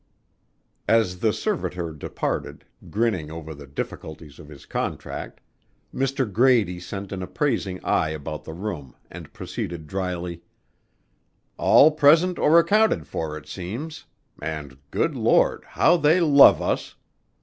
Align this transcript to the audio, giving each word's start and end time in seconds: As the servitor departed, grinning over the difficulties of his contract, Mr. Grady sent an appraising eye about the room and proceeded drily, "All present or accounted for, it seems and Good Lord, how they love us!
As 0.87 1.19
the 1.19 1.31
servitor 1.31 1.91
departed, 1.91 2.65
grinning 2.89 3.29
over 3.29 3.53
the 3.53 3.67
difficulties 3.67 4.39
of 4.39 4.47
his 4.47 4.65
contract, 4.65 5.39
Mr. 5.93 6.25
Grady 6.33 6.79
sent 6.79 7.11
an 7.11 7.21
appraising 7.21 7.79
eye 7.85 8.09
about 8.09 8.43
the 8.43 8.53
room 8.53 8.95
and 9.11 9.31
proceeded 9.31 9.85
drily, 9.85 10.41
"All 11.55 11.91
present 11.91 12.39
or 12.39 12.57
accounted 12.57 13.05
for, 13.05 13.37
it 13.37 13.45
seems 13.47 14.05
and 14.41 14.75
Good 14.89 15.13
Lord, 15.15 15.65
how 15.67 15.97
they 15.97 16.19
love 16.19 16.63
us! 16.63 16.95